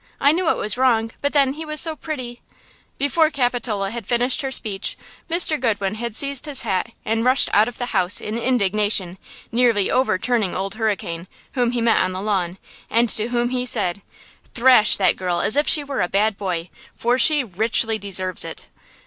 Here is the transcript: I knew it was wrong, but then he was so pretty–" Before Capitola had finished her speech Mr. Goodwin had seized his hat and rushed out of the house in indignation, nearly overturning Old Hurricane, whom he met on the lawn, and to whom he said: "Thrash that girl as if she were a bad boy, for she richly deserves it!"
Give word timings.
I 0.19 0.31
knew 0.31 0.49
it 0.49 0.57
was 0.57 0.79
wrong, 0.79 1.11
but 1.21 1.31
then 1.31 1.53
he 1.53 1.63
was 1.63 1.79
so 1.79 1.95
pretty–" 1.95 2.41
Before 2.97 3.29
Capitola 3.29 3.91
had 3.91 4.07
finished 4.07 4.41
her 4.41 4.51
speech 4.51 4.97
Mr. 5.29 5.59
Goodwin 5.59 5.93
had 5.93 6.15
seized 6.15 6.45
his 6.45 6.63
hat 6.63 6.91
and 7.05 7.23
rushed 7.23 7.51
out 7.53 7.67
of 7.67 7.77
the 7.77 7.85
house 7.93 8.19
in 8.19 8.35
indignation, 8.35 9.19
nearly 9.51 9.91
overturning 9.91 10.55
Old 10.55 10.73
Hurricane, 10.73 11.27
whom 11.51 11.69
he 11.69 11.81
met 11.81 12.01
on 12.01 12.13
the 12.13 12.21
lawn, 12.23 12.57
and 12.89 13.09
to 13.09 13.27
whom 13.27 13.49
he 13.49 13.63
said: 13.63 14.01
"Thrash 14.55 14.97
that 14.97 15.17
girl 15.17 15.39
as 15.39 15.55
if 15.55 15.67
she 15.67 15.83
were 15.83 16.01
a 16.01 16.09
bad 16.09 16.35
boy, 16.35 16.71
for 16.95 17.19
she 17.19 17.43
richly 17.43 17.99
deserves 17.99 18.43
it!" 18.43 18.65